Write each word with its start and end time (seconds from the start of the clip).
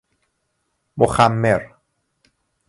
مخمر 0.97 1.75